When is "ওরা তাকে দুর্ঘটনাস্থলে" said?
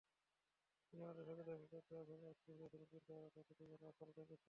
3.13-4.13